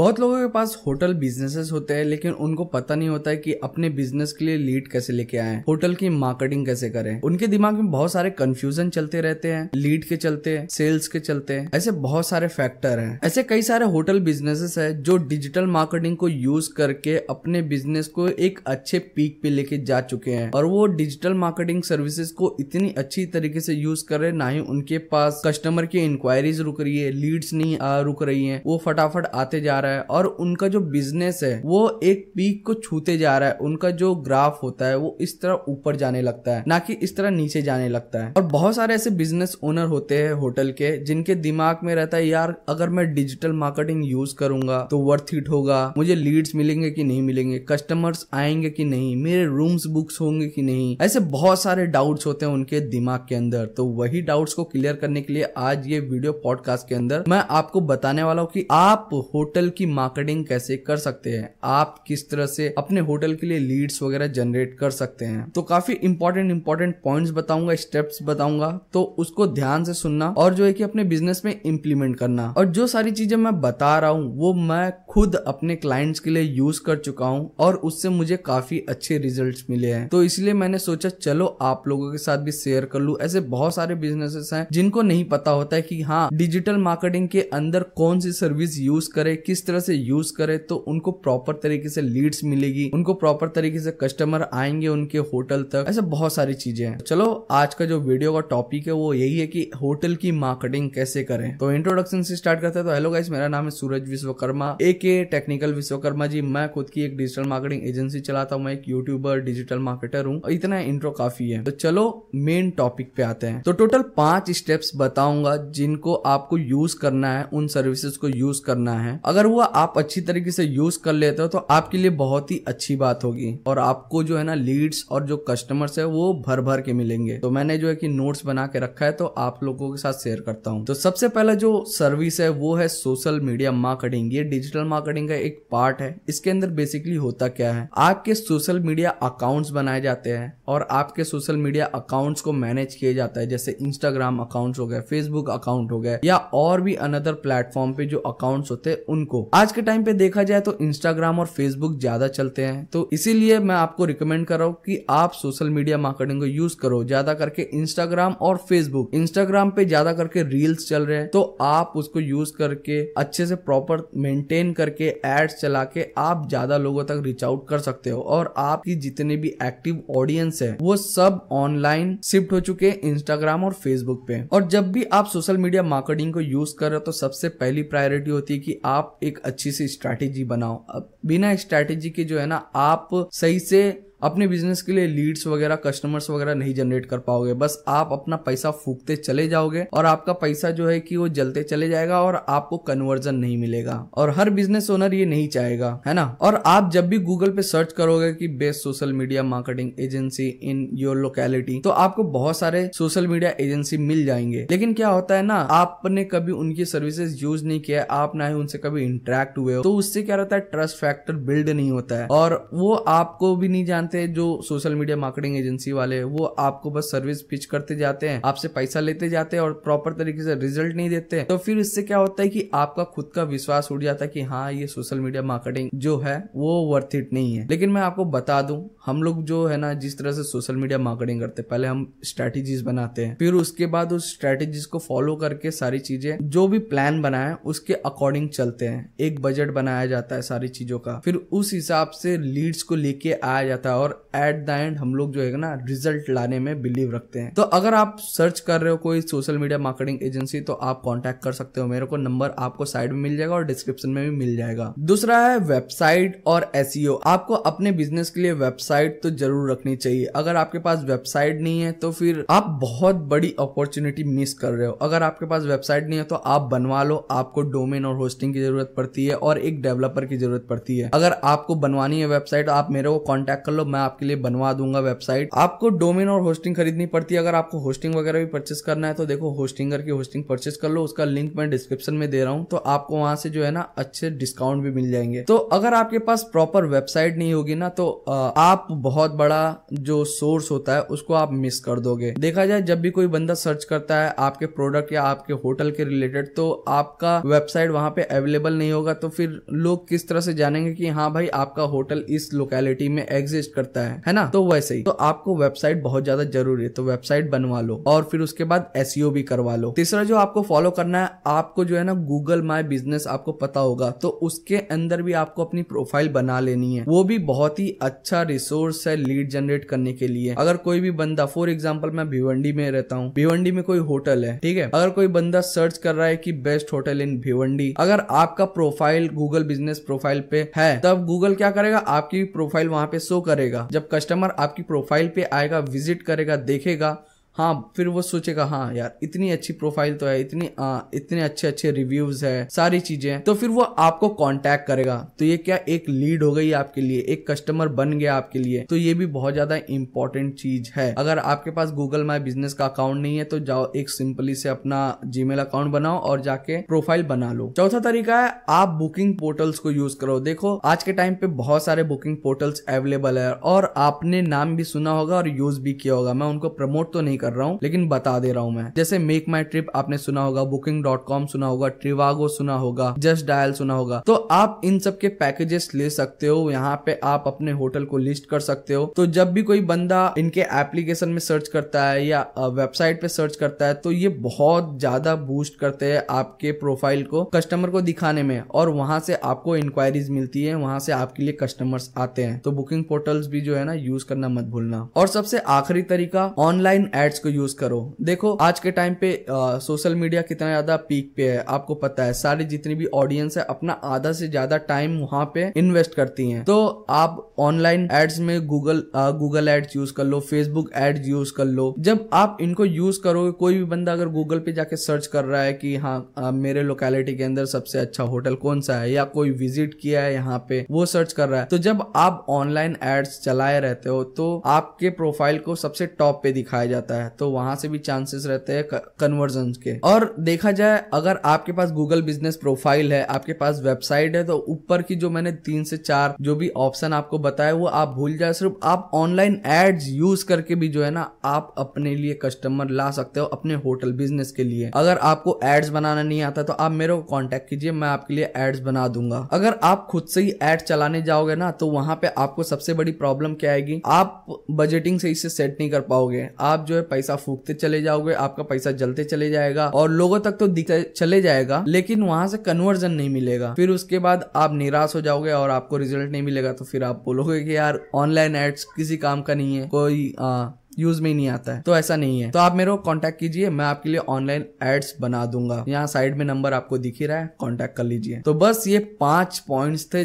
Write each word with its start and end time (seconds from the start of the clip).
बहुत 0.00 0.20
लोगों 0.20 0.38
के 0.40 0.46
पास 0.48 0.76
होटल 0.86 1.14
बिजनेसेस 1.14 1.70
होते 1.72 1.94
हैं, 1.94 2.04
लेकिन 2.04 2.32
उनको 2.34 2.64
पता 2.64 2.94
नहीं 2.94 3.08
होता 3.08 3.30
है 3.30 3.36
कि 3.36 3.52
अपने 3.54 3.88
बिज़नेस 3.90 4.32
के 4.32 4.44
लिए 4.44 4.56
लीड 4.56 4.86
कैसे 4.88 5.12
लेके 5.12 5.38
आए 5.38 5.56
होटल 5.68 5.94
की 5.94 6.08
मार्केटिंग 6.08 6.64
कैसे 6.66 6.88
करें। 6.90 7.20
उनके 7.20 7.46
दिमाग 7.46 7.74
में 7.74 7.90
बहुत 7.90 8.12
सारे 8.12 8.30
कंफ्यूजन 8.30 8.90
चलते 8.90 9.20
रहते 9.20 9.48
हैं 9.48 9.68
लीड 9.74 10.04
के 10.04 10.16
चलते 10.16 10.66
सेल्स 10.70 11.08
के 11.08 11.20
चलते। 11.20 11.54
ऐसे 11.74 11.90
बहुत 12.06 12.28
सारे 12.28 12.48
फैक्टर 12.48 12.98
हैं। 12.98 13.18
ऐसे 13.24 13.42
कई 13.42 13.62
सारे 13.62 13.86
होटल 13.86 14.20
बिजनेसेस 14.20 14.78
है 14.78 15.02
जो 15.02 15.16
डिजिटल 15.24 15.66
मार्केटिंग 15.66 16.16
को 16.16 16.28
यूज़ 16.28 16.72
करके 16.76 17.16
अपने 17.30 17.62
बिज़नेस 17.64 18.08
को 18.08 18.28
एक 18.28 18.60
अच्छे 18.66 18.98
पीक 19.16 19.38
पे 19.42 19.50
लेके 19.50 19.78
जा 19.82 20.00
चुके 20.00 20.30
हैं। 20.30 20.50
और 20.50 20.64
वो 20.66 20.86
डिजिटल 20.94 21.34
मार्केटिंग 21.34 21.82
सर्विसेज़ 21.82 22.32
को 22.34 22.56
इतनी 22.60 22.94
अच्छी 22.98 23.26
तरीके 23.26 23.60
से 23.60 23.74
यूज़ 23.74 24.04
कर 24.08 24.20
रहे 24.20 24.32
ना 24.32 24.48
ही 24.48 24.60
उनके 24.60 24.98
पास 25.12 25.42
कस्टमर 25.46 25.86
की 25.86 25.98
इंक्वायरीज 25.98 26.60
रुक 26.60 26.80
रही 26.80 26.98
है 26.98 27.10
लीड्स 27.10 27.52
नहीं 27.52 27.76
रुक 28.04 28.22
रही 28.22 28.46
है। 28.46 28.62
वो 28.66 28.80
फटाफट 28.86 29.26
आते 29.26 29.60
जा 29.60 29.78
रहा 29.78 29.84
है। 29.84 29.88
और 29.98 30.26
उनका 30.26 30.68
जो 30.68 30.80
बिज़नेस 30.80 31.40
है, 31.42 31.62
वो 31.64 32.00
एक 32.02 32.32
पीक 32.36 32.66
को 32.66 32.74
छूते 32.74 33.18
जा 33.18 33.38
रहा 33.38 33.48
है। 33.48 33.54
उनका 33.60 33.90
जो 33.90 34.14
ग्राफ 34.14 34.60
होता 34.62 34.86
है, 34.86 34.96
वो 34.96 35.18
इस 35.20 35.40
तरह 35.40 35.64
ऊपर 35.68 35.96
जाने 35.96 36.22
लगता 36.22 36.56
है, 36.56 36.64
ना 36.68 36.78
कि 36.78 36.92
इस 36.92 37.16
तरह 37.16 37.30
नीचे 37.30 37.62
जाने 37.62 37.88
लगता 37.88 38.24
है। 38.24 38.34
और 38.36 38.42
बहुत 38.42 38.74
सारे 38.74 38.94
ऐसे 38.94 39.10
बिज़नेस 39.10 39.56
ओनर 39.64 39.84
होते 39.84 40.18
हैं 40.18 40.32
होटल 40.32 40.70
के, 40.70 41.04
जिनके 41.04 41.34
दिमाग 41.34 41.78
में 41.84 41.94
रहता 41.94 42.16
है, 42.16 42.28
यार, 42.28 42.62
अगर 42.68 42.88
मैं 42.88 43.14
डिजिटल 43.14 43.52
मार्केटिंग 43.52 44.04
यूज़ 44.04 44.34
करूँगा 44.34 44.88
तो 44.90 44.98
वर्थ 44.98 45.26
इट 45.34 45.48
होगा। 45.48 45.94
मुझे 45.96 46.14
लीड्स 46.14 46.54
मिलेंगे 46.54 46.90
कि 46.90 47.04
नहीं 47.04 47.22
मिलेंगे? 47.22 47.58
कस्टमर्स 47.58 48.26
आएँगे 48.34 48.70
कि 48.70 48.84
नहीं? 48.84 49.16
मेरे 49.16 49.44
रूम्स 49.44 49.86
बुक्स 49.86 50.20
होंगे 50.20 50.48
कि 50.48 50.62
नहीं? 50.62 50.96
ऐसे 51.00 51.20
बहुत 51.20 51.62
सारे 51.62 51.86
डाउट्स 51.86 52.26
होते 52.26 52.46
हैं 52.46 52.52
उनके 52.52 52.80
दिमाग 52.80 53.26
के 53.28 53.34
अंदर। 53.34 53.66
तो 53.66 53.84
वही 53.84 54.20
डाउट्स 54.20 54.54
को 54.54 54.64
क्लियर 54.64 54.94
करने 54.94 55.20
के 55.20 55.32
लिए 55.32 55.46
आज 55.56 55.86
ये 55.86 56.00
वीडियो 56.00 56.32
पॉडकास्ट 56.32 56.88
के 56.88 56.94
अंदर 56.94 57.24
मैं 57.28 57.44
आपको 57.50 57.80
बताने 57.80 58.22
वाला 58.22 58.42
हूँ 58.42 58.50
कि 58.54 58.66
आप 58.70 59.30
होटल 59.34 59.68
की 59.80 59.86
मार्केटिंग 59.86 60.44
कैसे 60.46 60.76
कर 60.76 60.96
सकते 60.98 61.30
हैं? 61.30 61.54
आप 61.64 62.02
किस 62.06 62.28
तरह 62.30 62.46
से 62.46 62.68
अपने 62.78 63.00
होटल 63.00 63.34
के 63.34 63.46
लिए 63.46 63.58
लीड्स 63.58 64.02
वगैरह 64.02 64.26
जनरेट 64.28 64.76
कर 64.80 64.90
सकते 64.90 65.24
हैं? 65.24 65.50
तो 65.50 65.62
काफ़ी 65.62 65.94
इंपॉर्टेंट 65.94 66.50
इंपॉर्टेंट 66.50 66.94
पॉइंट्स 67.04 67.32
बताऊँगा 67.32 67.74
स्टेप्स 67.76 68.18
बताऊँगा। 68.22 68.68
तो 68.92 69.02
उसको 69.18 69.46
ध्यान 69.48 69.84
से 69.84 69.94
सुनना 69.94 70.28
और 70.38 70.54
जो 70.54 70.64
है 70.64 70.72
कि 70.72 70.82
अपने 70.82 71.04
बिज़नेस 71.04 71.42
में 71.44 71.60
इंप्लीमेंट 71.60 72.16
करना। 72.16 72.48
और 72.58 72.66
जो 72.68 72.86
सारी 72.86 73.10
चीज़ें 73.12 73.36
मैं 73.36 73.60
बता 73.60 73.98
रहा 73.98 74.10
हूँ, 74.10 74.36
वो 74.36 74.52
मैं 74.54 74.92
खुद 75.08 75.34
अपने 75.36 75.76
क्लाइंट्स 75.76 76.20
के 76.20 76.30
लिए 76.30 76.42
यूज़ 76.42 76.80
कर 76.82 76.98
चुका 76.98 77.26
हूँ 77.26 77.50
और 77.58 77.76
उससे 77.76 78.08
मुझे 78.08 78.36
काफ़ी 78.36 78.78
अच्छे 78.88 79.18
रिज़ल्ट 79.18 79.64
मिले 79.70 79.92
हैं। 79.92 80.06
तो 80.08 80.22
इसलिए 80.22 80.54
मैंने 80.54 80.78
सोचा, 80.78 81.08
चलो 81.08 81.46
आप 81.62 81.88
लोगों 81.88 82.10
के 82.12 82.18
साथ 82.18 82.38
भी 82.38 82.52
शेयर 82.52 82.84
कर 82.84 83.00
लू। 83.00 83.16
ऐसे 83.20 83.40
बहुत 83.48 83.74
सारे 83.74 83.94
बिजनेसेस 83.96 84.50
हैं 84.52 84.66
जिनको 84.72 85.02
नहीं 85.02 85.24
पता 85.26 85.50
होता 85.50 85.76
है 85.76 85.82
कि 85.82 86.00
हाँ 86.02 86.28
डिजिटल 86.32 86.76
मार्केटिंग 86.78 87.28
के 87.28 87.40
अंदर 87.52 87.82
कौन 87.96 88.20
सी 88.20 88.32
सर्विस 88.32 88.78
यूज़ 88.78 89.08
करे, 89.10 89.34
किस 89.36 89.59
तरह 89.66 89.80
से 89.80 89.94
यूज़ 89.94 90.32
करे 90.36 90.56
तो 90.60 90.76
उनको 90.88 91.10
प्रॉपर 91.12 91.54
तरीके 91.54 91.88
से 91.88 92.02
लीड्स 92.02 92.42
मिलेगी, 92.44 92.90
उनको 92.94 93.14
प्रॉपर 93.14 93.48
तरीके 93.48 93.80
से 93.80 93.90
कस्टमर 94.00 94.46
आएँगे 94.54 94.88
उनके 94.88 95.18
होटल 95.30 95.62
तक, 95.64 95.84
ऐसे 95.88 96.00
बहुत 96.02 96.34
सारी 96.34 96.54
चीज़ें 96.54 96.86
हैं। 96.86 96.96
चलो, 96.98 97.26
आज 97.50 97.74
का 97.74 97.84
जो 97.84 97.98
वीडियो 98.00 98.32
का 98.32 98.40
टॉपिक 98.50 98.86
है, 98.86 98.92
वो 98.92 99.12
यही 99.14 99.38
है 99.38 99.46
कि 99.46 99.68
होटल 99.82 100.14
की 100.16 100.32
मार्केटिंग 100.32 100.90
कैसे 100.90 101.22
करें। 101.24 101.56
तो 101.58 101.70
इंट्रोडक्शन 101.72 102.22
से 102.22 102.36
स्टार्ट 102.36 102.60
करते 102.60 102.78
हैं 102.78 102.86
तो 102.88 102.94
हेलो 102.94 103.10
गाइस 103.10 103.30
मेरा 103.30 103.48
नाम 103.48 103.64
है 103.64 103.70
सूरज 103.70 104.08
विश्वकर्मा 104.10 104.76
ए 104.82 104.92
के 104.92 105.22
टेक्निकल 105.26 105.72
विश्वकर्मा 105.74 106.26
जी। 106.26 106.40
मैं 106.42 106.68
खुद 106.72 106.90
की 106.90 107.02
एक 107.02 107.16
डिजिटल 107.16 107.48
मार्केटिंग 107.48 107.82
एजेंसी 107.88 108.20
चलाता 108.20 108.56
हूँ, 108.56 108.64
मैं 108.64 108.72
एक 108.72 108.82
यूट्यूबर 108.88 109.40
डिजिटल 109.40 109.78
मार्केटर 109.80 110.24
हूँ। 110.26 110.40
इतना 110.50 110.78
इंट्रो 110.80 111.10
काफ़ी 111.12 111.50
है। 111.50 111.62
तो 111.64 111.70
चलो 111.72 112.28
मेन 112.36 112.70
टॉपिक 112.70 113.12
पे 113.16 113.22
आते 113.22 113.46
हैं। 113.46 113.62
तो 113.62 113.72
टोटल 113.74 114.02
पाँच 114.16 114.50
स्टेप्स 114.52 114.92
बताऊँगा 114.96 115.56
जिनको 115.70 116.14
आपको 116.14 116.58
यूज़ 116.58 116.96
करना 116.98 117.28
है, 117.30 117.44
उन 117.44 117.66
सर्विसेज़ 117.68 118.18
को 118.18 118.28
यूज़ 118.28 118.60
करना 118.62 118.92
है। 118.94 119.18
अगर 119.24 119.46
वो 119.50 119.60
आप 119.60 119.94
अच्छी 119.98 120.20
तरीके 120.20 120.50
से 120.50 120.64
यूज़ 120.64 120.98
कर 121.00 121.12
लेते 121.12 121.42
हो 121.42 121.48
तो 121.48 121.58
आपके 121.70 121.98
लिए 121.98 122.10
बहुत 122.12 122.50
ही 122.50 122.62
अच्छी 122.68 122.96
बात 122.96 123.24
होगी। 123.24 123.54
और 123.66 123.78
आपको 123.78 124.22
जो 124.24 124.36
है 124.38 124.44
ना 124.44 124.54
लीड्स 124.54 125.04
और 125.10 125.24
जो 125.26 125.36
कस्टमर्स 125.48 125.98
है, 125.98 126.04
वो 126.04 126.32
भर 126.46 126.60
भर 126.60 126.80
के 126.80 126.92
मिलेंगे। 126.92 127.38
तो 127.38 127.50
मैंने 127.50 127.76
जो 127.78 127.88
है 127.88 127.94
कि 127.94 128.08
नोट्स 128.08 128.44
बना 128.46 128.66
के 128.66 128.80
रखा 128.80 129.04
है 129.06 129.12
तो 129.12 129.26
आप 129.38 129.58
लोगों 129.62 129.90
के 129.90 129.98
साथ 129.98 130.12
शेयर 130.14 130.40
करता 130.40 130.70
हूँ। 130.70 130.84
तो 130.86 130.94
सबसे 130.94 131.28
पहला 131.28 131.54
जो 131.54 131.84
सर्विस 131.88 132.40
है, 132.40 132.48
वो 132.50 132.74
है 132.74 132.88
सोशल 132.88 133.40
मीडिया 133.40 133.72
मार्केटिंग 133.72 134.34
ये 134.34 134.44
डिजिटल 134.44 134.84
मार्केटिंग 134.84 135.28
का 135.28 135.34
एक 135.36 135.62
पार्ट 135.72 136.00
है। 136.00 136.14
इसके 136.28 136.50
अंदर 136.50 136.70
बेसिकली 136.70 137.14
होता 137.16 137.48
क्या 137.50 137.72
है? 137.72 137.88
आपके 137.98 138.34
सोशल 138.34 138.80
मीडिया 138.80 139.10
अकाउंट्स 139.22 139.70
बनाए 139.70 140.00
जाते 140.00 140.30
हैं 140.30 140.52
और 140.68 140.86
आपके 140.90 141.24
सोशल 141.24 141.56
मीडिया 141.56 141.86
अकाउंट्स 141.94 142.40
को 142.40 142.52
मैनेज 142.54 142.94
किया 142.94 143.12
जाता 143.12 143.40
है। 143.40 143.46
जैसे 143.46 143.76
इंस्टाग्राम 143.82 144.38
अकाउंट्स 144.38 144.78
हो 144.78 144.86
गए 144.86 145.00
फेसबुक 145.00 145.50
अकाउंट 145.50 145.92
हो 145.92 146.00
गए, 146.00 146.18
या 146.24 146.36
और 146.36 146.80
भी 146.80 146.94
अनदर 146.96 147.32
प्लेटफॉर्म 147.34 147.92
पे 147.92 148.04
जो 148.06 148.18
अकाउंट्स 148.18 148.70
होते 148.70 148.90
हैं, 148.90 148.98
उनको। 149.08 149.39
आज 149.54 149.72
के 149.72 149.82
टाइम 149.82 150.04
पे 150.04 150.12
देखा 150.14 150.42
जाए 150.42 150.60
तो 150.60 150.76
इंस्टाग्राम 150.82 151.38
और 151.38 151.46
फेसबुक 151.48 151.98
ज़्यादा 152.00 152.28
चलते 152.30 152.64
हैं 152.64 152.84
तो 152.92 153.08
इसीलिए 153.12 153.58
मैं 153.60 153.74
आपको 153.74 154.04
रिकमेंड 154.04 154.46
कर 154.46 154.58
रहा 154.58 154.68
हूँ 154.68 154.74
कि 154.86 155.04
आप 155.10 155.32
सोशल 155.32 155.70
मीडिया 155.70 155.98
मार्केटिंग 155.98 156.40
को 156.40 156.46
यूज़ 156.46 156.76
करो, 156.76 157.02
ज़्यादा 157.04 157.34
करके 157.34 157.62
इंस्टाग्राम 157.72 158.32
और 158.40 158.56
फेसबुक 158.68 159.14
इंस्टाग्राम 159.14 159.70
पे 159.70 159.84
ज़्यादा 159.84 160.12
करके 160.12 160.42
रील्स 160.44 160.88
चल 160.88 161.06
रहे 161.06 161.18
हैं 161.18 161.28
तो 161.28 161.42
आप 161.62 161.92
उसको 161.96 162.20
यूज़ 162.20 162.52
करके, 162.58 163.00
अच्छे 163.14 163.46
से 163.46 163.54
प्रॉपर 163.56 164.08
मेंटेन 164.18 164.72
करके 164.72 165.08
एड्स 165.26 165.54
चला 165.60 165.84
के 165.86 166.06
आप 166.18 166.46
ज़्यादा 166.48 166.76
लोगों 166.78 167.04
तक 167.04 167.22
रीच 167.24 167.44
आउट 167.44 167.68
कर 167.68 167.78
सकते 167.80 168.10
हो, 168.10 168.20
और 168.20 168.52
आपकी 168.58 168.94
जितने 168.96 169.36
भी 169.36 169.48
एक्टिव 169.62 170.02
ऑडियंस 170.16 170.62
है, 170.62 170.76
वो 170.80 170.96
सब 170.96 171.46
ऑनलाइन 171.52 172.18
शिफ्ट 172.24 172.52
हो 172.52 172.60
चुके 172.62 172.88
हैं 172.88 173.00
इंस्टाग्राम 173.02 173.64
और 173.64 173.72
फेसबुक 173.74 174.24
पे। 174.28 174.42
और 174.46 174.66
जब 174.68 174.90
भी 174.92 175.04
आप 175.12 175.26
सोशल 175.28 175.58
मीडिया 175.58 175.82
मार्केटिंग 175.84 176.32
को 176.34 176.40
यूज़ 176.42 176.74
कर 176.78 176.86
रहे 176.86 176.94
हो 176.94 177.04
तो 177.04 177.12
सबसे 177.14 177.48
पहली 177.50 177.82
प्रायोरिटी 177.84 178.30
होती 178.30 178.54
है 178.54 178.60
कि 178.60 178.80
आप 178.86 179.18
एक 179.30 179.38
अच्छी 179.38 179.72
सी 179.72 179.88
स्ट्रैटेजी 179.88 180.44
बनाओ। 180.44 180.84
अब 180.90 181.10
बिना 181.26 181.54
स्ट्रैटेजी 181.56 182.10
के 182.10 182.24
जो 182.24 182.38
है 182.38 182.46
ना, 182.46 182.56
आप 182.74 183.08
सही 183.32 183.58
से 183.60 183.82
अपने 184.22 184.46
बिज़नेस 184.46 184.82
के 184.82 184.92
लिए 184.92 185.06
लीड्स 185.06 185.46
वगैरह 185.46 185.76
कस्टमर्स 185.76 186.28
वगैरह 186.30 186.54
नहीं 186.54 186.74
जनरेट 186.74 187.06
कर 187.06 187.18
पाओगे। 187.20 187.54
बस 187.54 187.82
आप 187.88 188.08
अपना 188.12 188.36
पैसा 188.36 188.70
फूकते 188.70 189.16
चले 189.16 189.46
जाओगे 189.48 189.86
और 189.92 190.06
आपका 190.06 190.32
पैसा 190.34 190.70
जो 190.70 190.88
है 190.88 190.98
कि 191.00 191.16
वो 191.16 191.28
जलते 191.30 191.62
चले 191.62 191.88
जाएगा 191.88 192.20
और 192.22 192.44
आपको 192.48 192.78
कन्वर्जन 192.80 193.34
नहीं 193.34 193.56
मिलेगा। 193.58 193.94
और 194.14 194.30
हर 194.30 194.50
बिज़नेस 194.50 194.90
ओनर 194.90 195.14
ये 195.14 195.24
नहीं 195.26 195.48
चाहेगा, 195.48 196.00
है 196.06 196.14
ना? 196.14 196.24
और 196.40 196.62
आप 196.66 196.90
जब 196.92 197.08
भी 197.08 197.18
गूगल 197.20 197.50
पे 197.50 197.62
सर्च 197.62 197.92
करोगे 197.92 198.32
कि 198.34 198.48
best 198.58 198.82
social 198.82 199.12
media 199.12 199.42
marketing 199.42 199.90
agency 200.00 200.48
in 200.48 200.88
your 200.94 201.16
locality 201.16 201.78
तो 201.80 201.90
आपको 201.90 202.24
बहुत 202.30 202.58
सारे 202.58 202.88
सोशल 202.94 203.26
मीडिया 203.26 203.50
एजेंसी 203.60 203.96
मिल 203.98 204.24
जाएँगे। 204.26 204.66
लेकिन 204.70 204.92
क्या 204.94 205.08
होता 205.08 205.34
है 205.34 205.42
ना, 205.42 205.54
आपने 205.54 206.24
कभी 206.24 206.52
उनकी 206.52 206.84
सर्विसेज़ 206.84 207.36
यूज़ 207.42 207.64
नहीं 207.64 207.80
किया, 207.80 208.06
आप 208.10 208.36
ना 208.36 208.46
ही 208.48 208.54
उनसे 208.54 208.78
कभी 208.78 209.04
इंटरेक्ट 209.04 209.58
हुए 209.58 209.74
हो 209.74 209.82
तो 209.82 209.94
उससे 209.94 210.22
क्या 210.22 210.36
रहता 210.36 210.56
है 210.56 210.62
ट्रस्ट 210.62 210.96
फैक्टर 210.96 211.34
बिल्ड 211.42 211.68
नहीं 211.70 211.90
होता 211.90 212.16
है। 212.16 212.26
और 212.28 212.68
वो 212.74 212.94
आपको 212.94 213.54
भी 213.56 213.68
नहीं 213.68 213.84
जानते 213.86 214.09
जानते 214.10 214.20
हैं 214.20 214.32
जो 214.34 214.60
सोशल 214.62 214.94
मीडिया 214.94 215.16
मार्केटिंग 215.16 215.56
एजेंसी 215.56 215.92
वाले 215.92 216.22
वो 216.24 216.44
आपको 216.60 216.90
बस 216.90 217.10
सर्विस 217.12 217.42
पिच 217.42 217.64
करते 217.64 217.96
जाते 217.96 218.28
हैं, 218.28 218.40
आपसे 218.44 218.68
पैसा 218.70 219.00
लेते 219.00 219.28
जाते 219.28 219.56
हैं 219.56 219.62
और 219.64 219.72
प्रॉपर 219.84 220.12
तरीके 220.14 220.42
से 220.42 220.54
रिज़ल्ट 220.56 220.96
नहीं 220.96 221.10
देते 221.10 221.42
तो 221.44 221.56
फिर 221.58 221.78
इससे 221.78 222.02
क्या 222.02 222.18
होता 222.18 222.42
है 222.42 222.48
कि 222.48 222.68
आपका 222.74 223.04
खुद 223.06 223.30
का 223.34 223.42
विश्वास 223.44 223.88
उठ 223.92 224.02
जाता 224.02 224.24
है 224.24 224.30
कि 224.30 224.42
हाँ 224.42 224.72
ये 224.72 224.86
सोशल 224.86 225.20
मीडिया 225.20 225.42
मार्केटिंग 225.42 225.90
जो 225.96 226.16
है, 226.18 226.36
वो 226.56 226.80
वर्थ 226.86 227.14
इट 227.14 227.32
नहीं 227.32 227.54
है। 227.54 227.66
लेकिन 227.70 227.90
मैं 227.90 228.00
आपको 228.02 228.24
बता 228.26 228.60
दूँ, 228.62 228.78
हम 229.06 229.22
लोग 229.22 229.42
जो 229.44 229.64
है 229.66 229.76
ना, 229.76 229.92
जिस 229.94 230.18
तरह 230.18 230.32
से 230.32 230.42
सोशल 230.44 230.76
मीडिया 230.76 230.98
मार्केटिंग 231.00 231.40
करते 231.40 231.62
हैं, 231.62 231.68
पहले 231.70 231.86
हम 231.86 232.06
स्ट्रेटेजीज 232.24 232.82
बनाते 232.82 233.24
हैं, 233.24 233.36
फिर 233.36 233.54
उसके 233.54 233.86
बाद 233.86 234.12
उस 234.12 234.32
स्ट्रेटेजीज 234.32 234.84
को 234.86 234.98
फॉलो 234.98 235.36
करके 235.36 235.70
सारी 235.70 235.98
चीज़ें, 236.00 236.36
जो 236.42 236.66
भी 236.68 236.78
प्लान 236.90 237.20
बनाए, 237.22 237.54
उसके 237.64 237.94
अकॉर्डिंग 237.94 238.48
चलते 238.50 238.86
हैं। 238.86 239.12
एक 239.20 239.40
बजट 239.42 239.70
बनाया 239.72 240.06
जाता 240.06 240.34
है 240.34 240.42
सारी 240.42 240.68
चीज़ों 240.70 240.98
का, 240.98 241.18
फिर 241.24 241.34
उस 241.52 241.72
हिसाब 241.74 242.10
से 242.12 242.36
लीड्स 242.38 242.82
को 242.82 242.94
लेके 242.96 243.32
आया 243.34 243.66
जाता 243.66 243.90
है 243.90 243.98
और 244.00 244.12
एट 244.36 244.64
द 244.66 244.70
एंड 244.70 244.96
हम 244.98 245.14
लोग 245.14 245.32
जो 245.32 245.40
है 245.42 245.56
ना 245.56 245.72
रिज़ल्ट 245.82 246.28
लाने 246.30 246.58
में 246.58 246.80
बिलीव 246.82 247.14
रखते 247.14 247.38
हैं। 247.38 247.52
तो 247.54 247.62
अगर 247.72 247.94
आप 247.94 248.16
सर्च 248.20 248.60
कर 248.62 248.80
रहे 248.80 248.90
हो 248.90 248.96
कोई 248.98 249.20
सोशल 249.22 249.58
मीडिया 249.58 249.78
मार्केटिंग 249.80 250.22
एजेंसी 250.24 250.60
तो 250.62 250.72
आप 250.72 251.00
कॉन्टेक्ट 251.04 251.42
कर 251.44 251.52
सकते 251.52 251.80
हो। 251.80 251.86
मेरे 251.88 252.06
को 252.06 252.16
नंबर 252.18 252.54
आपको 252.60 252.84
साइड 252.86 253.12
में 253.12 253.18
मिल 253.20 253.36
जाएगा 253.36 253.54
और 253.54 253.64
डिस्क्रिप्शन 253.66 254.10
में 254.10 254.24
भी 254.24 254.36
मिल 254.36 254.56
जाएगा। 254.56 254.92
दूसरा 255.00 255.38
है 255.40 255.58
वेबसाइट 255.60 256.42
और 256.46 256.70
एस 256.74 256.92
e 256.96 257.06
आपको 257.26 257.54
अपने 257.54 257.92
बिज़नेस 257.92 258.30
के 258.30 258.40
लिए 258.40 258.52
वेबसाइट 258.54 259.20
तो 259.22 259.30
ज़रूर 259.32 259.70
रखनी 259.70 259.96
चाहिए। 259.96 260.24
अगर 260.36 260.56
आपके 260.56 260.78
पास 260.80 261.02
वेबसाइट 261.04 261.60
नहीं 261.60 261.80
है 261.80 261.92
तो 261.94 262.10
फिर 262.12 262.44
आप 262.50 262.66
बहुत 262.80 263.16
बड़ी 263.28 263.54
अपॉर्चुनिटी 263.60 264.24
मिस 264.26 264.54
कर 264.54 264.72
रहे 264.72 264.86
हो। 264.86 264.92
अगर 265.02 265.22
आपके 265.22 265.46
पास 265.46 265.62
वेबसाइट 265.64 266.08
नहीं 266.08 266.18
है 266.18 266.24
तो 266.24 266.34
आप 266.36 266.68
बनवा 266.70 267.02
लो। 267.04 267.16
आपको 267.32 267.62
डोमेन 267.70 268.04
और 268.06 268.16
होस्टिंग 268.16 268.54
की 268.54 268.60
ज़रूरत 268.60 268.92
पड़ती 268.96 269.26
है 269.26 269.34
और 269.36 269.58
एक 269.60 269.80
डेवलपर 269.82 270.24
की 270.26 270.36
ज़रूरत 270.38 270.66
पड़ती 270.70 270.98
है। 270.98 271.10
अगर 271.14 271.32
आपको 271.44 271.74
बनवानी 271.76 272.20
है 272.20 272.26
वेबसाइट 272.28 272.68
आप 272.70 272.88
मेरे 272.90 273.08
को 273.08 273.18
कॉन्टेक्ट 273.20 273.64
कर 273.66 273.72
लो। 273.72 273.84
मैं 273.90 274.00
आपके 274.00 274.26
लिए 274.26 274.36
बनवा 274.38 274.72
दूँगा 274.72 275.00
वेबसाइट। 275.00 275.50
आपको 275.54 275.88
डोमेन 275.90 276.28
और 276.28 276.40
होस्टिंग 276.40 276.76
खरीदनी 276.76 277.06
पड़ती 277.08 277.34
है। 277.34 277.40
अगर 277.40 277.54
आपको 277.54 277.78
होस्टिंग 277.80 278.14
वगैरह 278.14 278.38
भी 278.38 278.46
परचेस 278.48 278.80
करना 278.80 279.08
है 279.08 279.14
तो 279.14 279.26
देखो 279.26 279.50
होस्टिंगर 279.54 280.02
की 280.02 280.10
होस्टिंग 280.10 280.44
परचेस 280.44 280.76
कर 280.76 280.88
लो। 280.88 281.04
उसका 281.04 281.24
लिंक 281.24 281.52
मैं 281.56 281.68
डिस्क्रिप्शन 281.70 282.14
में 282.14 282.28
दे 282.30 282.42
रहा 282.44 282.52
हूँ। 282.52 282.66
तो 282.66 282.76
आपको 282.76 283.18
वहाँ 283.18 283.34
से 283.36 283.50
जो 283.50 283.64
है 283.64 283.70
ना, 283.70 283.80
अच्छे 283.98 284.30
डिस्काउंट 284.32 284.82
भी 284.82 284.90
मिल 284.92 285.10
जाएँगे। 285.10 285.42
तो 285.42 285.56
अगर 285.56 285.94
आपके 285.94 286.18
पास 286.20 286.42
प्रॉपर 286.52 286.84
वेबसाइट 286.86 287.36
नहीं 287.38 287.52
होगी 287.52 287.74
ना 287.74 287.88
तो 287.90 288.08
आप 288.28 288.86
बहुत 288.92 289.34
बड़ा 289.34 289.60
जो 289.92 290.24
सोर्स 290.26 290.70
होता 290.70 290.94
है, 290.94 291.02
उसको 291.02 291.34
आप 291.34 291.52
मिस 291.52 291.78
कर 291.80 292.00
दोगे। 292.00 292.30
देखा 292.38 292.66
जाए, 292.66 292.82
जब 292.82 293.00
भी 293.00 293.10
कोई 293.10 293.26
बंदा 293.28 293.54
सर्च 293.56 293.84
करता 293.84 294.16
है 294.16 294.34
आपके 294.38 294.66
प्रोडक्ट 294.68 295.12
या 295.12 295.22
आपके 295.22 295.52
होटल 295.54 295.90
के 295.90 296.04
रिलेटेड 296.04 296.54
तो 296.56 296.70
आपका 296.88 297.36
वेबसाइट 297.46 297.90
वहाँ 297.90 298.10
पे 298.10 298.22
अवेलेबल 298.22 298.74
नहीं 298.74 298.92
होगा। 298.92 299.14
तो 299.14 299.28
फिर 299.30 299.60
लोग 299.72 300.08
किस 300.08 300.28
तरह 300.28 300.40
से 300.40 300.54
जानेंगे 300.54 300.92
कि 300.94 301.08
हाँ 301.08 301.32
भाई, 301.32 301.48
आपका 301.48 301.82
होटल 301.84 302.24
इस 302.30 302.48
लोकेलिटी 302.54 303.08
में 303.08 303.26
एग्जिस्ट 303.26 303.74
करता 303.80 304.00
है 304.02 304.22
है 304.26 304.32
ना? 304.32 304.46
तो 304.48 304.64
वैसे 304.66 304.94
ही। 304.94 305.02
तो 305.02 305.10
आपको 305.22 305.56
वेबसाइट 305.56 306.02
बहुत 306.02 306.24
ज़्यादा 306.24 306.44
ज़रूरी 306.52 306.82
है 306.82 306.88
तो 306.90 307.04
वेबसाइट 307.04 307.50
बनवा 307.50 307.80
लो 307.82 308.02
और 308.06 308.28
फिर 308.30 308.40
उसके 308.42 308.64
बाद 308.66 308.92
एस 308.96 309.14
e 309.18 309.30
भी 309.32 309.42
करवा 309.44 309.74
लो। 309.76 309.90
तीसरा 309.92 310.22
जो 310.24 310.36
आपको 310.38 310.62
फॉलो 310.64 310.90
करना 310.92 311.20
है, 311.20 311.30
आपको 311.48 311.84
जो 311.84 311.96
है 311.96 312.02
ना 312.04 312.14
गूगल 312.26 312.62
माई 312.62 312.82
बिज़नेस 312.84 313.26
आपको 313.28 313.52
पता 313.54 313.80
होगा 313.80 314.10
तो 314.12 314.28
उसके 314.42 314.76
अंदर 314.90 315.22
भी 315.22 315.32
आपको 315.34 315.64
अपनी 315.64 315.82
प्रोफ़ाइल 315.84 316.28
बना 316.30 316.58
लेनी 316.60 316.94
है। 316.96 317.04
वो 317.08 317.22
भी 317.24 317.38
बहुत 317.46 317.78
ही 317.78 317.88
अच्छा 318.02 318.42
रिसोर्स 318.44 319.06
है 319.08 319.14
लीड 319.16 319.48
जनरेट 319.50 319.84
करने 319.84 320.12
के 320.12 320.28
लिए। 320.28 320.54
अगर 320.58 320.76
कोई 320.78 321.00
भी 321.00 321.10
बंदा 321.12 321.46
फॉर 321.46 321.70
एग्ज़ाम्पल 321.70 322.10
मैं 322.10 322.28
भिवंडी 322.30 322.72
में 322.72 322.90
रहता 322.90 323.16
हूँ, 323.16 323.32
भिवंडी 323.34 323.72
में 323.72 323.82
कोई 323.84 323.98
होटल 324.00 324.44
है, 324.44 324.56
ठीक 324.58 324.76
है? 324.76 324.90
अगर 324.90 325.10
कोई 325.10 325.26
बंदा 325.30 325.60
सर्च 325.62 325.98
कर 325.98 326.14
रहा 326.14 326.26
है 326.26 326.36
कि 326.38 326.52
बेस्ट 326.60 326.92
होटल 326.92 327.20
इन 327.20 327.38
भिवंडी, 327.40 327.92
अगर 327.98 328.24
आपका 328.32 328.64
प्रोफ़ाइल 328.70 329.28
गूगल 329.30 329.64
बिज़नेस 329.64 329.98
प्रोफ़ाइल 330.00 330.40
पे 330.50 330.60
है, 330.76 331.00
तब 331.00 331.24
गूगल 331.26 331.54
क्या 331.54 331.70
करेगा? 331.70 331.98
आपकी 331.98 332.42
प्रोफ़ाइल 332.50 332.88
वहाँ 332.88 333.06
पे 333.06 333.18
शो 333.20 333.40
करेगा। 333.42 333.59
जब 333.92 334.08
कस्टमर 334.08 334.50
आपकी 334.58 334.82
प्रोफ़ाइल 334.82 335.28
पे 335.28 335.42
आएगा 335.42 335.78
विज़िट 335.78 336.22
करेगा 336.22 336.56
देखेगा 336.56 337.16
हाँ 337.56 337.92
फिर 337.96 338.08
वो 338.08 338.22
सोचेगा 338.22 338.64
हाँ 338.64 338.92
यार 338.94 339.18
इतनी 339.22 339.50
अच्छी 339.50 339.72
प्रोफ़ाइल 339.72 340.14
तो 340.16 340.26
है 340.26 340.40
इतनी 340.40 340.68
आ, 340.78 341.00
इतने 341.14 341.40
अच्छे 341.42 341.66
अच्छे 341.68 341.90
रिव्यूज़ 341.90 342.44
है 342.46 342.68
सारी 342.70 343.00
चीज़ें 343.00 343.40
तो 343.42 343.54
फिर 343.54 343.68
वो 343.70 343.82
आपको 343.82 344.28
कांटेक्ट 344.30 344.86
करेगा। 344.86 345.16
तो 345.38 345.44
ये 345.44 345.56
क्या 345.56 345.78
एक 345.88 346.08
लीड 346.08 346.42
हो 346.42 346.50
गई 346.52 346.70
आपके 346.72 347.00
लिए? 347.00 347.20
एक 347.22 347.50
कस्टमर 347.50 347.88
बन 347.90 348.12
गया 348.12 348.36
आपके 348.36 348.58
लिए? 348.58 348.84
तो 348.90 348.96
ये 348.96 349.14
भी 349.14 349.26
बहुत 349.28 349.52
ज़्यादा 349.52 349.76
इंपॉर्टेंट 349.90 350.54
चीज़ 350.54 350.90
है। 350.96 351.12
अगर 351.14 351.38
आपके 351.40 351.70
पास 351.70 351.92
गूगल 351.92 352.24
माई 352.24 352.38
बिज़नेस 352.40 352.74
का 352.74 352.86
अकाउंट 352.86 353.20
नहीं 353.22 353.36
है 353.38 353.44
तो 353.44 353.58
जाओ 353.60 353.90
एक 353.96 354.10
सिंपली 354.10 354.54
से 354.54 354.68
अपना 354.68 355.00
जीमेल 355.26 355.58
अकाउंट 355.58 355.92
बनाओ 355.92 356.18
और 356.20 356.40
जाके 356.40 356.80
प्रोफ़ाइल 356.82 357.22
बना 357.24 357.52
लो। 357.52 357.72
चौथा 357.76 358.00
तरीका 358.00 358.40
है 358.40 358.54
आप 358.70 358.88
बुकिंग 359.00 359.34
पोर्टल्स 359.38 359.78
को 359.78 359.90
यूज़ 359.90 360.16
करो। 360.20 360.38
देखो 360.40 360.74
आज 360.84 361.02
के 361.02 361.12
टाइम 361.12 361.34
पे 361.34 361.46
बहुत 361.58 361.84
सारे 361.84 362.02
बुकिंग 362.04 362.36
पोर्टल्स 362.42 362.84
अवेलेबल 362.88 363.38
है 363.38 363.52
और 363.52 363.92
आपने 363.98 364.42
नाम 364.44 364.76
भी 364.76 364.84
सुना 364.86 365.10
होगा 365.10 365.36
और 365.36 365.48
यूज़ 365.50 365.80
भी 365.80 365.92
किया 365.94 366.14
होगा। 366.14 366.34
मैं 366.34 366.46
उनको 366.46 366.68
प्रमोट 366.70 367.12
तो 367.12 367.20
नहीं 367.20 367.38
कर 367.40 367.52
रहा 367.52 367.66
हूँ, 367.66 367.78
लेकिन 367.82 368.08
बता 368.08 368.38
दे 368.38 368.52
रहा 368.52 368.64
हूँ 368.64 368.72
मैं। 368.72 368.92
जैसे 368.96 369.18
मेक 369.20 369.48
माई 369.48 369.64
ट्रिप 369.64 369.86
आपने 369.94 370.18
सुना 370.18 370.42
होगा 370.42 370.64
बुकिंग 370.66 371.02
डॉट 371.04 371.24
कॉम 371.24 371.46
सुना 371.46 371.66
होगा 371.66 371.88
ट्रिवागो 371.90 372.48
सुना 372.50 372.74
होगा 372.76 373.14
जस्ट 373.18 373.46
डायल 373.46 373.72
सुना 373.72 373.94
होगा। 373.94 374.22
तो 374.26 374.34
आप 374.52 374.80
इन 374.84 374.98
सब 374.98 375.18
के 375.18 375.28
पैकेजेस 375.30 375.90
ले 375.94 376.08
सकते 376.10 376.46
हो, 376.46 376.70
यहाँ 376.70 376.96
पे 377.06 377.18
आप 377.24 377.44
अपने 377.46 377.72
होटल 377.72 378.04
को 378.04 378.18
लिस्ट 378.18 378.46
कर 378.46 378.60
सकते 378.60 378.94
हो। 378.94 379.04
तो 379.16 379.26
जब 379.28 379.52
भी 379.52 379.62
कोई 379.62 379.80
बंदा 379.82 380.22
इनके 380.38 380.60
एप्लीकेशन 380.60 381.28
में 381.28 381.38
सर्च 381.40 381.68
करता 381.68 382.04
है 382.04 382.26
या 382.26 382.40
वेबसाइट 382.58 383.20
पे 383.20 383.28
सर्च 383.30 383.56
करता 383.56 383.86
है 383.86 383.94
तो 383.96 384.12
ये 384.12 384.28
बहुत 384.40 384.98
ज़्यादा 384.98 385.34
बूस्ट 385.38 385.78
करते 385.80 386.12
हैं 386.12 386.22
आपके 386.30 386.72
प्रोफ़ाइल 386.74 387.22
को 387.24 387.44
कस्टमर 387.46 387.90
को 387.90 388.00
दिखाने 388.02 388.42
में। 388.42 388.60
और 388.60 388.88
वहाँ 388.90 389.18
से 389.20 389.34
आपको 389.34 389.76
इंक्वायरीज 389.76 390.28
मिलती 390.30 390.62
है, 390.62 390.74
वहाँ 390.74 390.98
से 391.00 391.12
आपके 391.12 391.42
लिए 391.42 391.56
कस्टमर्स 391.60 392.10
आते 392.18 392.42
हैं। 392.42 392.58
तो 392.60 392.72
बुकिंग 392.72 393.04
पोर्टल्स 393.04 393.46
भी 393.46 393.60
जो 393.60 393.74
है 393.76 393.84
ना 393.84 393.92
यूज़ 393.94 394.24
करना 394.24 394.48
मत 394.48 394.64
भूलना। 394.66 395.08
और 395.16 395.26
सबसे 395.28 395.58
आखिरी 395.70 396.02
तरीका 396.04 396.44
ऑनलाइन 396.60 397.08
एड्स 397.30 397.38
को 397.38 397.48
यूज़ 397.50 397.74
करो। 397.76 397.98
देखो 398.22 398.52
आज 398.62 398.80
के 398.80 398.90
टाइम 398.92 399.14
पे 399.20 399.30
सोशल 399.50 400.14
मीडिया 400.16 400.42
कितना 400.42 400.68
ज़्यादा 400.68 400.96
पीक 401.08 401.32
पे 401.36 401.48
है 401.50 401.64
आपको 401.70 401.94
पता 401.96 402.24
है। 402.24 402.32
सारी 402.34 402.64
जितनी 402.66 402.94
भी 402.94 403.06
ऑडियंस 403.14 403.58
है 403.58 403.64
अपना 403.70 403.92
आधा 403.92 404.32
से 404.32 404.48
ज़्यादा 404.48 404.76
टाइम 404.88 405.18
वहाँ 405.20 405.44
पे 405.54 405.70
इन्वेस्ट 405.76 406.14
करती 406.14 406.50
हैं। 406.50 406.64
तो 406.64 407.06
आप 407.10 407.46
ऑनलाइन 407.60 408.08
एड्स 408.12 408.38
में 408.40 408.66
गूगल 408.66 409.02
गूगल 409.14 409.68
एड्स 409.68 409.96
यूज़ 409.96 410.12
कर 410.14 410.24
लो 410.24 410.40
फेसबुक 410.42 410.90
एड्स 410.96 411.28
यूज़ 411.28 411.52
कर 411.54 411.64
लो। 411.66 411.94
जब 412.00 412.28
आप 412.32 412.56
इनको 412.60 412.84
यूज़ 412.84 413.20
करोगे 413.24 413.52
कोई 413.60 413.74
भी 413.74 413.84
बंदा 413.86 414.12
अगर 414.12 414.28
गूगल 414.30 414.58
पे 414.60 414.72
जाके 414.72 414.96
सर्च 414.98 415.26
कर 415.28 415.44
रहा 415.44 415.62
है 415.62 415.72
कि 415.74 415.94
हाँ 415.96 416.32
आ, 416.38 416.50
मेरे 416.52 416.82
लोकेलिटी 416.82 417.36
के 417.36 417.44
अंदर 417.44 417.64
सबसे 417.66 417.98
अच्छा 417.98 418.24
होटल 418.24 418.54
कौन 418.56 418.80
सा 418.80 418.96
है? 418.96 419.10
या 419.12 419.24
कोई 419.30 419.50
विज़िट 419.52 419.94
किया 420.02 420.22
है 420.22 420.32
यहाँ 420.34 420.58
पे 420.68 420.84
वो 420.90 421.06
सर्च 421.06 421.32
कर 421.32 421.48
रहा 421.48 421.60
है। 421.60 421.66
तो 421.66 421.78
जब 421.80 422.04
आप 422.16 422.44
ऑनलाइन 422.50 422.96
एड्स 423.04 423.40
चलाए 423.42 423.80
रहते 423.80 424.08
हो 424.08 424.22
तो 424.36 424.50
आपके 424.68 425.10
प्रोफ़ाइल 425.12 425.58
को 425.60 425.74
सबसे 425.76 426.06
टॉप 426.08 426.40
पे 426.42 426.52
दिखाया 426.52 426.86
जाता 426.86 427.14
है। 427.14 427.19
तो 427.30 427.50
वहाँ 427.50 427.74
से 427.76 427.88
भी 427.88 427.98
चांसेस 428.00 428.46
रहते 428.46 428.72
हैं 428.72 428.84
कन्वर्जन 429.20 429.72
के। 429.82 429.96
और 430.00 430.34
देखा 430.40 430.70
जाए, 430.72 431.04
अगर 431.14 431.40
आपके 431.44 431.72
पास 431.72 431.90
गूगल 431.92 432.22
बिज़नेस 432.22 432.56
प्रोफ़ाइल 432.56 433.12
है, 433.12 433.22
आपके 433.24 433.52
पास 433.52 433.80
वेबसाइट 433.84 434.36
है 434.36 434.44
तो 434.44 434.56
ऊपर 434.68 435.02
की 435.02 435.14
जो 435.16 435.30
मैंने 435.30 435.52
तीन 435.52 435.84
से 435.84 435.96
चार 435.96 436.34
जो 436.40 436.54
भी 436.56 436.68
ऑप्शन 436.78 437.12
आपको 437.12 437.38
बताया, 437.38 437.74
वो 437.74 437.86
आप 437.86 438.08
भूल 438.08 438.36
जाए। 438.36 438.52
सिर्फ़ 438.52 438.74
आप 438.84 439.10
ऑनलाइन 439.14 439.60
एड्स 439.68 440.08
यूज़ 440.08 440.44
करके 440.46 440.74
भी 440.74 440.88
जो 440.88 441.04
है 441.04 441.10
ना, 441.10 441.30
आप 441.44 441.74
अपने 441.78 442.14
लिए 442.14 442.38
कस्टमर 442.42 442.90
ला 442.90 443.10
सकते 443.10 443.40
हो 443.40 443.46
अपने 443.48 443.74
होटल 443.76 444.12
बिज़नेस 444.12 444.52
के 444.52 444.64
लिए। 444.64 444.90
अगर 444.94 445.18
आपको 445.18 445.58
एड्स 445.64 445.88
बनाना 445.90 446.22
नहीं 446.22 446.42
आता 446.42 446.62
तो 446.62 446.72
आप 446.72 446.92
मेरे 446.92 447.14
को 447.14 447.22
कॉन्टेक्ट 447.24 447.68
कीजिए, 447.70 447.92
मैं 447.92 448.08
आपके 448.08 448.34
लिए 448.34 448.52
एड्स 448.56 448.80
बना 448.80 449.06
दूँगा। 449.08 449.48
अगर 449.52 449.78
आप 449.82 450.06
खुद 450.10 450.26
से 450.26 450.42
ही 450.42 450.52
एड 450.62 450.80
चलाने 450.80 451.22
जाओगे 451.22 451.54
ना 451.56 451.70
तो 451.72 451.86
वहाँ 451.90 452.16
पे 452.16 452.26
आपको 452.38 452.62
सबसे 452.62 452.94
बड़ी 452.94 453.12
प्रॉब्लम 453.12 453.54
क्या 453.54 453.72
आएगी? 453.72 454.00
आप 454.06 454.46
बजटिंग 454.70 455.18
से 455.20 455.30
इसे 455.30 455.48
सेट 455.48 455.76
नहीं 455.80 455.90
कर 455.90 456.00
पाओगे। 456.02 456.48
आप 456.60 456.84
जो 456.86 456.94
है 456.94 457.02
पैसा 457.10 457.36
फूकते 457.36 457.74
चले 457.74 458.00
जाओगे 458.02 458.34
आपका 458.34 458.62
पैसा 458.62 458.90
जलते 458.92 459.24
चले 459.24 459.50
जाएगा 459.50 459.86
और 459.94 460.10
लोगों 460.10 460.40
तक 460.40 460.58
तो 460.62 460.68
चले 461.16 461.40
जाएगा 461.42 461.84
लेकिन 461.88 462.22
वहाँ 462.22 462.46
से 462.48 462.56
कन्वर्जन 462.58 463.10
नहीं 463.10 463.30
मिलेगा। 463.30 463.72
फिर 463.74 463.90
उसके 463.90 464.18
बाद 464.18 464.50
आप 464.56 464.74
निराश 464.74 465.14
हो 465.14 465.20
जाओगे 465.20 465.52
और 465.52 465.70
आपको 465.70 465.96
रिज़ल्ट 465.96 466.30
नहीं 466.30 466.42
मिलेगा 466.42 466.72
तो 466.72 466.84
फिर 466.84 467.04
आप 467.04 467.22
बोलोगे 467.24 467.60
कि 467.64 467.76
यार 467.76 468.00
ऑनलाइन 468.14 468.56
एड्स 468.56 468.84
किसी 468.96 469.16
काम 469.16 469.42
का 469.42 469.54
नहीं 469.54 469.76
है 469.76 469.86
कोई 469.88 470.34
आ, 470.40 470.68
यूज़ 470.92 471.20
में 471.22 471.32
नहीं 471.34 471.48
आता 471.48 471.72
है। 471.72 471.82
तो 471.82 471.94
ऐसा 471.96 472.16
नहीं 472.16 472.40
है। 472.40 472.50
तो 472.50 472.58
आप 472.58 472.74
मेरे 472.76 472.90
को 472.90 472.96
कॉन्टेक्ट 472.98 473.38
कीजिए, 473.40 473.68
मैं 473.70 473.84
आपके 473.84 474.08
लिए 474.08 474.20
ऑनलाइन 474.20 474.64
एड्स 474.82 475.14
बना 475.20 475.44
दूँगा। 475.46 475.84
यहाँ 475.88 476.06
साइड 476.06 476.36
में 476.36 476.44
नंबर 476.44 476.72
आपको 476.72 476.98
दिख 476.98 477.16
ही 477.20 477.26
रहा 477.26 477.38
है 477.38 477.54
कॉन्टेक्ट 477.60 477.96
कर 477.96 478.04
लीजिए। 478.04 478.40
तो 478.40 478.54
बस 478.54 478.84
ये 478.86 478.98
पाँच 479.20 479.58
पॉइंट्स 479.68 480.06
थे 480.06 480.24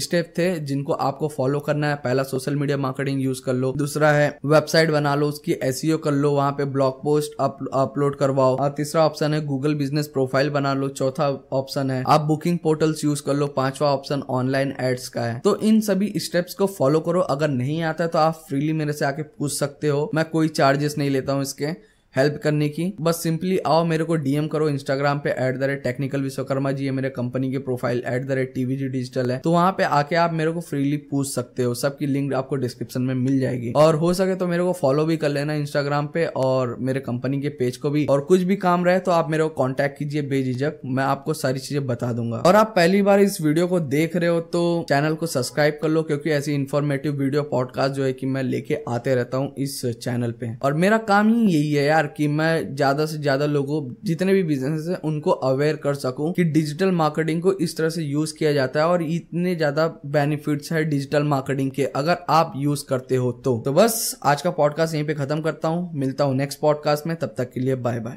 स्टेप 0.00 0.32
थे 0.38 0.48
जिनको 0.60 0.92
आपको 0.92 1.28
फॉलो 1.28 1.60
करना 1.60 1.88
है। 1.88 1.96
पहला 1.96 2.22
सोशल 2.24 2.56
मीडिया 2.56 2.76
मार्केटिंग 2.78 3.22
यूज़ 3.22 3.42
कर 3.42 3.54
लो। 3.54 3.72
दूसरा 3.76 4.10
है 4.10 4.28
वेबसाइट 4.44 4.90
बना 4.90 5.14
लो, 5.14 5.28
उसकी 5.28 5.52
एस 5.62 5.80
e 5.84 5.98
कर 6.04 6.12
लो, 6.12 6.30
वहाँ 6.32 6.52
पे 6.52 6.64
ब्लॉग 6.66 7.02
पोस्ट 7.02 7.32
अपलोड 7.40 8.16
करवाओ। 8.16 8.56
और 8.56 8.70
तीसरा 8.76 9.04
ऑप्शन 9.06 9.34
है 9.34 9.44
गूगल 9.46 9.74
बिज़नेस 9.74 10.06
प्रोफ़ाइल 10.08 10.50
बना 10.50 10.72
लो। 10.74 10.88
चौथा 10.90 11.28
ऑप्शन 11.52 11.90
है 11.90 12.02
आप 12.08 12.20
बुकिंग 12.22 12.58
पोर्टल्स 12.58 13.04
यूज़ 13.04 13.22
कर 13.22 13.34
लो। 13.34 13.46
पांचवा 13.56 13.88
ऑप्शन 13.90 14.22
ऑनलाइन 14.30 14.74
एड्स 14.80 15.08
का 15.08 15.22
है। 15.22 15.38
तो 15.40 15.56
इन 15.58 15.80
सभी 15.80 16.12
स्टेप्स 16.18 16.54
को 16.54 16.66
फॉलो 16.68 17.00
करो। 17.00 17.20
अगर 17.32 17.48
नहीं 17.50 17.82
आता 17.82 18.06
तो 18.06 18.18
आप 18.18 18.44
फ्रीली 18.48 18.72
मेरे 18.72 18.92
से 18.92 19.04
आके 19.04 19.22
पूछ 19.22 19.52
सकते 19.52 19.88
हो। 19.88 19.91
मैं 20.14 20.24
कोई 20.24 20.48
चार्जेस 20.48 20.98
नहीं 20.98 21.10
लेता 21.10 21.32
हूँ 21.32 21.42
इसके। 21.42 21.66
हेल्प 22.14 22.40
करने 22.42 22.68
की। 22.68 22.84
बस 23.00 23.22
सिंपली 23.22 23.58
आओ, 23.58 23.84
मेरे 23.84 24.04
को 24.04 24.16
डीएम 24.16 24.46
करो 24.46 24.68
इंस्टाग्राम 24.68 25.18
पे 25.18 25.30
at 25.30 25.56
the 25.56 25.62
rate 25.62 25.82
technical 25.82 26.22
Vishwakarma 26.22 26.72
ji 26.72 26.84
है 26.84 26.90
मेरे 26.92 27.08
कंपनी 27.10 27.50
के 27.52 27.58
profile 27.60 28.02
at 28.06 28.26
the 28.26 28.32
rate 28.32 28.52
TVG 28.54 28.88
digital 28.88 29.30
है। 29.30 29.38
तो 29.38 29.52
वहाँ 29.52 29.70
पे 29.72 29.84
आके 29.84 30.16
आप 30.16 30.32
मेरे 30.32 30.50
को 30.50 30.60
फ्रीली 30.60 30.96
पूछ 31.10 31.28
सकते 31.28 31.62
हो। 31.62 31.74
सबकी 31.74 32.06
लिंक 32.06 32.34
आपको 32.34 32.56
डिस्क्रिप्शन 32.56 33.02
में 33.02 33.14
मिल 33.14 33.38
जाएगी। 33.40 33.72
और 33.76 33.94
हो 33.94 34.12
सके 34.14 34.34
तो 34.34 34.46
मेरे 34.46 34.62
को 34.62 34.72
फॉलो 34.72 35.04
भी 35.04 35.16
कर 35.16 35.28
लेना 35.28 35.54
इंस्टाग्राम 35.54 36.06
पे 36.06 36.24
और 36.36 36.76
मेरे 36.80 37.00
कंपनी 37.00 37.40
के 37.40 37.48
पेज 37.58 37.76
को 37.76 37.90
भी। 37.90 38.04
और 38.06 38.20
कुछ 38.22 38.42
भी 38.42 38.56
काम 38.56 38.84
रहे 38.84 38.98
तो 38.98 39.10
आप 39.10 39.30
मेरे 39.30 39.42
को 39.42 39.48
कॉन्टेक्ट 39.52 39.98
कीजिए 39.98 40.22
बेझिझक। 40.24 40.80
मैं 40.86 41.04
आपको 41.04 41.34
सारी 41.34 41.60
चीज़ें 41.60 41.86
बता 41.86 42.12
दूँगा। 42.12 42.36
और 42.38 42.56
आप 42.56 42.72
पहली 42.76 43.02
बार 43.02 43.20
इस 43.20 43.40
वीडियो 43.40 43.66
को 43.66 43.80
देख 43.80 44.16
रहे 44.16 44.28
हो 44.28 44.40
तो 44.42 44.84
चैनल 44.88 45.14
को 45.14 45.26
सब्सक्राइब 45.28 45.78
कर 45.82 45.88
लो, 45.88 46.02
क्योंकि 46.02 46.30
ऐसी 46.30 46.54
इन्फॉर्मेटिव 46.54 47.12
वीडियो 47.14 47.42
पॉडकास्ट 47.44 47.94
जो 47.94 48.04
है 48.04 48.12
कि 48.12 48.26
मैं 48.26 48.42
लेके 48.42 48.78
आते 48.88 49.14
रहता 49.14 49.36
हूँ 49.36 49.54
इस 49.58 49.80
चैनल 49.94 50.32
पे। 50.32 50.54
और 50.56 50.74
मेरा 50.74 50.98
काम 51.08 51.28
ही 51.28 51.42
यही 51.46 51.72
है 51.72 51.84
यार। 51.84 52.00
कि 52.06 52.28
मैं 52.28 52.74
ज़्यादा 52.76 53.06
से 53.06 53.18
ज़्यादा 53.18 53.46
लोगों 53.46 53.94
जितने 54.04 54.32
भी 54.32 54.42
बिज़नेस 54.42 54.86
है 54.88 54.96
उनको 55.04 55.30
अवेयर 55.30 55.76
कर 55.76 55.94
सकूँ 55.94 56.32
कि 56.32 56.44
डिजिटल 56.44 56.90
मार्केटिंग 56.92 57.42
को 57.42 57.52
इस 57.52 57.76
तरह 57.76 57.88
से 57.88 58.02
यूज़ 58.02 58.34
किया 58.38 58.52
जाता 58.52 58.80
है 58.80 58.86
और 58.86 59.02
इतने 59.02 59.54
ज़्यादा 59.56 59.86
बेनिफिट्स 60.06 60.72
है 60.72 60.84
डिजिटल 60.84 61.22
मार्केटिंग 61.22 61.70
के 61.70 61.84
अगर 61.84 62.16
आप 62.30 62.52
यूज़ 62.56 62.84
करते 62.88 63.16
हो 63.16 63.32
तो, 63.32 63.58
तो 63.58 63.72
बस 63.72 64.20
आज 64.24 64.42
का 64.42 64.50
पॉडकास्ट 64.50 64.94
यहीं 64.94 65.06
पर 65.06 65.14
खत्म 65.14 65.40
करता 65.40 65.68
हूँ। 65.68 65.90
मिलता 65.94 66.24
हूँ 66.24 66.36
नेक्स्ट 66.36 66.60
पॉडकास्ट 66.60 67.06
में 67.06 67.16
तब 67.16 67.34
तक 67.38 67.52
के 67.52 67.60
लिए 67.60 67.74
बाय 67.74 68.00
बाय 68.00 68.16